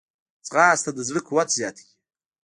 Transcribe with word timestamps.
ځغاسته 0.47 0.91
د 0.93 0.99
زړه 1.07 1.21
قوت 1.27 1.49
زیاتوي 1.57 1.91